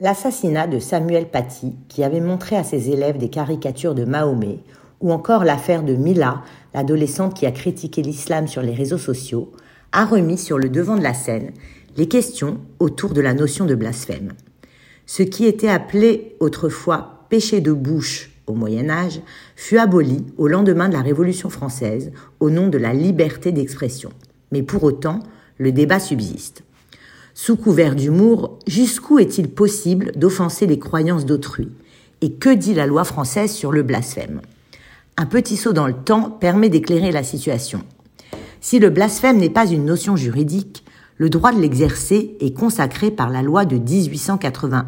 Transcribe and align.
L'assassinat 0.00 0.68
de 0.68 0.78
Samuel 0.78 1.26
Paty, 1.28 1.74
qui 1.88 2.04
avait 2.04 2.20
montré 2.20 2.54
à 2.54 2.62
ses 2.62 2.90
élèves 2.90 3.18
des 3.18 3.30
caricatures 3.30 3.96
de 3.96 4.04
Mahomet, 4.04 4.60
ou 5.00 5.10
encore 5.10 5.42
l'affaire 5.42 5.82
de 5.82 5.94
Mila, 5.94 6.44
l'adolescente 6.72 7.34
qui 7.34 7.46
a 7.46 7.50
critiqué 7.50 8.00
l'islam 8.00 8.46
sur 8.46 8.62
les 8.62 8.74
réseaux 8.74 8.96
sociaux, 8.96 9.50
a 9.90 10.04
remis 10.04 10.38
sur 10.38 10.56
le 10.56 10.68
devant 10.68 10.94
de 10.94 11.02
la 11.02 11.14
scène 11.14 11.50
les 11.96 12.06
questions 12.06 12.60
autour 12.78 13.12
de 13.12 13.20
la 13.20 13.34
notion 13.34 13.64
de 13.64 13.74
blasphème. 13.74 14.34
Ce 15.04 15.24
qui 15.24 15.46
était 15.46 15.68
appelé 15.68 16.36
autrefois 16.38 17.24
péché 17.28 17.60
de 17.60 17.72
bouche 17.72 18.30
au 18.46 18.52
Moyen 18.52 18.90
Âge 18.90 19.20
fut 19.56 19.78
aboli 19.78 20.24
au 20.36 20.46
lendemain 20.46 20.88
de 20.88 20.94
la 20.94 21.02
Révolution 21.02 21.50
française 21.50 22.12
au 22.38 22.50
nom 22.50 22.68
de 22.68 22.78
la 22.78 22.92
liberté 22.92 23.50
d'expression. 23.50 24.10
Mais 24.52 24.62
pour 24.62 24.84
autant, 24.84 25.18
le 25.56 25.72
débat 25.72 25.98
subsiste. 25.98 26.62
Sous 27.40 27.54
couvert 27.54 27.94
d'humour, 27.94 28.58
jusqu'où 28.66 29.20
est-il 29.20 29.48
possible 29.48 30.10
d'offenser 30.16 30.66
les 30.66 30.80
croyances 30.80 31.24
d'autrui? 31.24 31.68
Et 32.20 32.32
que 32.32 32.52
dit 32.52 32.74
la 32.74 32.84
loi 32.84 33.04
française 33.04 33.52
sur 33.52 33.70
le 33.70 33.84
blasphème? 33.84 34.40
Un 35.16 35.24
petit 35.24 35.56
saut 35.56 35.72
dans 35.72 35.86
le 35.86 35.94
temps 35.94 36.30
permet 36.30 36.68
d'éclairer 36.68 37.12
la 37.12 37.22
situation. 37.22 37.84
Si 38.60 38.80
le 38.80 38.90
blasphème 38.90 39.38
n'est 39.38 39.50
pas 39.50 39.66
une 39.66 39.84
notion 39.84 40.16
juridique, 40.16 40.82
le 41.16 41.30
droit 41.30 41.52
de 41.52 41.60
l'exercer 41.60 42.36
est 42.40 42.56
consacré 42.56 43.12
par 43.12 43.30
la 43.30 43.42
loi 43.42 43.64
de 43.64 43.76
1881. 43.76 44.86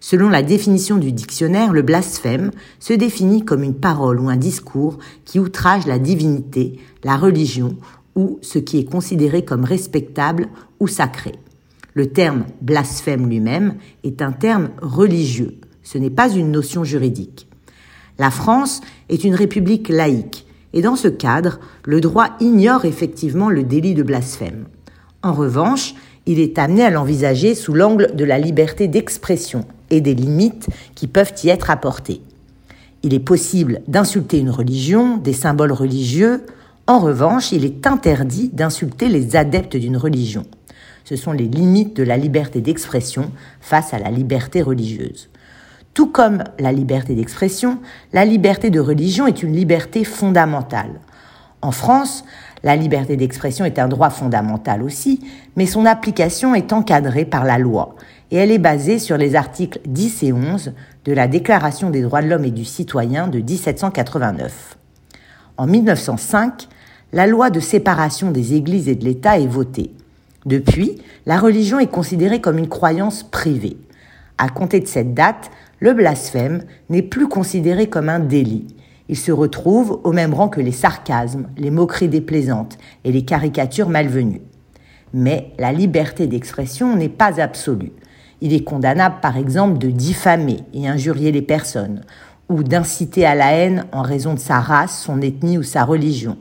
Selon 0.00 0.30
la 0.30 0.42
définition 0.42 0.96
du 0.96 1.12
dictionnaire, 1.12 1.74
le 1.74 1.82
blasphème 1.82 2.52
se 2.78 2.94
définit 2.94 3.44
comme 3.44 3.62
une 3.62 3.78
parole 3.78 4.18
ou 4.18 4.30
un 4.30 4.36
discours 4.36 4.96
qui 5.26 5.38
outrage 5.38 5.86
la 5.86 5.98
divinité, 5.98 6.80
la 7.04 7.18
religion 7.18 7.76
ou 8.16 8.38
ce 8.40 8.58
qui 8.58 8.78
est 8.78 8.90
considéré 8.90 9.44
comme 9.44 9.64
respectable 9.64 10.48
ou 10.80 10.88
sacré. 10.88 11.32
Le 11.94 12.06
terme 12.06 12.44
blasphème 12.60 13.28
lui-même 13.28 13.74
est 14.04 14.22
un 14.22 14.32
terme 14.32 14.70
religieux, 14.80 15.58
ce 15.82 15.98
n'est 15.98 16.10
pas 16.10 16.30
une 16.30 16.52
notion 16.52 16.84
juridique. 16.84 17.48
La 18.18 18.30
France 18.30 18.80
est 19.08 19.24
une 19.24 19.34
république 19.34 19.88
laïque, 19.88 20.46
et 20.72 20.82
dans 20.82 20.96
ce 20.96 21.08
cadre, 21.08 21.58
le 21.84 22.00
droit 22.00 22.36
ignore 22.38 22.84
effectivement 22.84 23.48
le 23.48 23.64
délit 23.64 23.94
de 23.94 24.02
blasphème. 24.02 24.66
En 25.22 25.32
revanche, 25.32 25.94
il 26.26 26.38
est 26.38 26.58
amené 26.58 26.84
à 26.84 26.90
l'envisager 26.90 27.54
sous 27.54 27.74
l'angle 27.74 28.14
de 28.14 28.24
la 28.24 28.38
liberté 28.38 28.88
d'expression 28.88 29.64
et 29.90 30.00
des 30.00 30.14
limites 30.14 30.68
qui 30.94 31.06
peuvent 31.06 31.32
y 31.42 31.48
être 31.48 31.70
apportées. 31.70 32.20
Il 33.02 33.14
est 33.14 33.20
possible 33.20 33.80
d'insulter 33.88 34.38
une 34.38 34.50
religion, 34.50 35.16
des 35.16 35.32
symboles 35.32 35.72
religieux. 35.72 36.42
En 36.86 36.98
revanche, 36.98 37.52
il 37.52 37.64
est 37.64 37.86
interdit 37.86 38.50
d'insulter 38.52 39.08
les 39.08 39.36
adeptes 39.36 39.76
d'une 39.76 39.96
religion. 39.96 40.44
Ce 41.10 41.16
sont 41.16 41.32
les 41.32 41.48
limites 41.48 41.96
de 41.96 42.04
la 42.04 42.16
liberté 42.16 42.60
d'expression 42.60 43.32
face 43.60 43.92
à 43.92 43.98
la 43.98 44.12
liberté 44.12 44.62
religieuse. 44.62 45.28
Tout 45.92 46.06
comme 46.06 46.44
la 46.60 46.70
liberté 46.70 47.16
d'expression, 47.16 47.80
la 48.12 48.24
liberté 48.24 48.70
de 48.70 48.78
religion 48.78 49.26
est 49.26 49.42
une 49.42 49.52
liberté 49.52 50.04
fondamentale. 50.04 51.00
En 51.62 51.72
France, 51.72 52.24
la 52.62 52.76
liberté 52.76 53.16
d'expression 53.16 53.64
est 53.64 53.80
un 53.80 53.88
droit 53.88 54.10
fondamental 54.10 54.84
aussi, 54.84 55.18
mais 55.56 55.66
son 55.66 55.84
application 55.84 56.54
est 56.54 56.72
encadrée 56.72 57.24
par 57.24 57.44
la 57.44 57.58
loi, 57.58 57.96
et 58.30 58.36
elle 58.36 58.52
est 58.52 58.58
basée 58.58 59.00
sur 59.00 59.16
les 59.16 59.34
articles 59.34 59.80
10 59.86 60.22
et 60.22 60.32
11 60.32 60.74
de 61.06 61.12
la 61.12 61.26
Déclaration 61.26 61.90
des 61.90 62.02
droits 62.02 62.22
de 62.22 62.28
l'homme 62.28 62.44
et 62.44 62.52
du 62.52 62.64
citoyen 62.64 63.26
de 63.26 63.40
1789. 63.40 64.78
En 65.56 65.66
1905, 65.66 66.68
la 67.12 67.26
loi 67.26 67.50
de 67.50 67.58
séparation 67.58 68.30
des 68.30 68.54
églises 68.54 68.88
et 68.88 68.94
de 68.94 69.04
l'État 69.04 69.40
est 69.40 69.48
votée. 69.48 69.90
Depuis, 70.46 70.98
la 71.26 71.38
religion 71.38 71.78
est 71.78 71.90
considérée 71.90 72.40
comme 72.40 72.58
une 72.58 72.68
croyance 72.68 73.22
privée. 73.22 73.76
À 74.38 74.48
compter 74.48 74.80
de 74.80 74.86
cette 74.86 75.14
date, 75.14 75.50
le 75.80 75.92
blasphème 75.92 76.64
n'est 76.88 77.02
plus 77.02 77.28
considéré 77.28 77.88
comme 77.88 78.08
un 78.08 78.20
délit, 78.20 78.66
il 79.10 79.18
se 79.18 79.32
retrouve 79.32 80.00
au 80.04 80.12
même 80.12 80.34
rang 80.34 80.48
que 80.48 80.60
les 80.60 80.70
sarcasmes, 80.70 81.48
les 81.58 81.72
moqueries 81.72 82.08
déplaisantes 82.08 82.78
et 83.02 83.10
les 83.10 83.24
caricatures 83.24 83.88
malvenues. 83.88 84.40
Mais 85.12 85.50
la 85.58 85.72
liberté 85.72 86.28
d'expression 86.28 86.94
n'est 86.94 87.08
pas 87.08 87.40
absolue. 87.40 87.90
Il 88.40 88.52
est 88.52 88.62
condamnable 88.62 89.16
par 89.20 89.36
exemple 89.36 89.78
de 89.78 89.88
diffamer 89.88 90.58
et 90.72 90.86
injurier 90.86 91.32
les 91.32 91.42
personnes, 91.42 92.02
ou 92.48 92.62
d'inciter 92.62 93.26
à 93.26 93.34
la 93.34 93.50
haine 93.50 93.84
en 93.90 94.02
raison 94.02 94.34
de 94.34 94.38
sa 94.38 94.60
race, 94.60 95.02
son 95.02 95.20
ethnie 95.22 95.58
ou 95.58 95.64
sa 95.64 95.82
religion, 95.82 96.36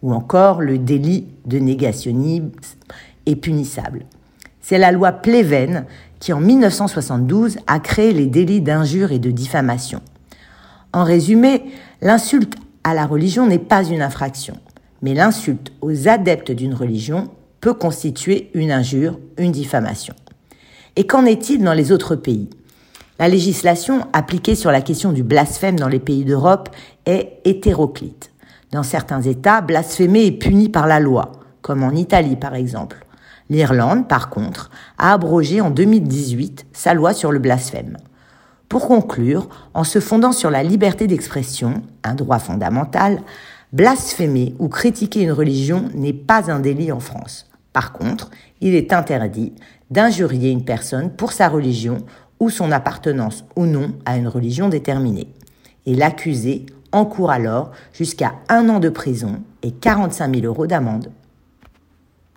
ou 0.00 0.12
encore 0.12 0.60
le 0.60 0.78
délit 0.78 1.26
de 1.46 1.58
négationnisme 1.58 2.52
punissable. 3.36 4.04
C'est 4.60 4.78
la 4.78 4.92
loi 4.92 5.12
Pleven 5.12 5.86
qui 6.20 6.32
en 6.32 6.40
1972 6.40 7.58
a 7.66 7.80
créé 7.80 8.12
les 8.12 8.26
délits 8.26 8.60
d'injure 8.60 9.10
et 9.10 9.18
de 9.18 9.30
diffamation. 9.30 10.00
En 10.92 11.04
résumé, 11.04 11.64
l'insulte 12.00 12.54
à 12.84 12.94
la 12.94 13.06
religion 13.06 13.46
n'est 13.46 13.58
pas 13.58 13.84
une 13.84 14.02
infraction, 14.02 14.54
mais 15.02 15.14
l'insulte 15.14 15.72
aux 15.80 16.08
adeptes 16.08 16.52
d'une 16.52 16.74
religion 16.74 17.28
peut 17.60 17.74
constituer 17.74 18.50
une 18.54 18.70
injure, 18.70 19.18
une 19.36 19.52
diffamation. 19.52 20.14
Et 20.96 21.06
qu'en 21.06 21.24
est-il 21.24 21.62
dans 21.62 21.72
les 21.72 21.90
autres 21.90 22.16
pays? 22.16 22.50
La 23.18 23.28
législation 23.28 24.06
appliquée 24.12 24.54
sur 24.54 24.70
la 24.70 24.80
question 24.80 25.12
du 25.12 25.22
blasphème 25.22 25.78
dans 25.78 25.88
les 25.88 26.00
pays 26.00 26.24
d'Europe 26.24 26.68
est 27.06 27.40
hétéroclite. 27.44 28.30
Dans 28.72 28.82
certains 28.82 29.22
États, 29.22 29.60
blasphémer 29.60 30.26
est 30.26 30.32
puni 30.32 30.68
par 30.68 30.86
la 30.86 30.98
loi, 30.98 31.32
comme 31.62 31.82
en 31.82 31.92
Italie 31.92 32.36
par 32.36 32.54
exemple. 32.54 33.04
L'Irlande, 33.52 34.08
par 34.08 34.30
contre, 34.30 34.70
a 34.96 35.12
abrogé 35.12 35.60
en 35.60 35.68
2018 35.68 36.64
sa 36.72 36.94
loi 36.94 37.12
sur 37.12 37.32
le 37.32 37.38
blasphème. 37.38 37.98
Pour 38.70 38.88
conclure, 38.88 39.46
en 39.74 39.84
se 39.84 40.00
fondant 40.00 40.32
sur 40.32 40.50
la 40.50 40.62
liberté 40.62 41.06
d'expression, 41.06 41.82
un 42.02 42.14
droit 42.14 42.38
fondamental, 42.38 43.20
blasphémer 43.74 44.54
ou 44.58 44.68
critiquer 44.68 45.20
une 45.20 45.32
religion 45.32 45.90
n'est 45.92 46.14
pas 46.14 46.50
un 46.50 46.60
délit 46.60 46.92
en 46.92 47.00
France. 47.00 47.46
Par 47.74 47.92
contre, 47.92 48.30
il 48.62 48.74
est 48.74 48.94
interdit 48.94 49.52
d'injurier 49.90 50.50
une 50.50 50.64
personne 50.64 51.10
pour 51.10 51.32
sa 51.32 51.50
religion 51.50 51.98
ou 52.40 52.48
son 52.48 52.72
appartenance 52.72 53.44
ou 53.54 53.66
non 53.66 53.92
à 54.06 54.16
une 54.16 54.28
religion 54.28 54.70
déterminée. 54.70 55.28
Et 55.84 55.94
l'accusé 55.94 56.64
encourt 56.90 57.30
alors 57.30 57.72
jusqu'à 57.92 58.32
un 58.48 58.70
an 58.70 58.80
de 58.80 58.88
prison 58.88 59.42
et 59.62 59.72
45 59.72 60.36
000 60.36 60.46
euros 60.46 60.66
d'amende. 60.66 61.10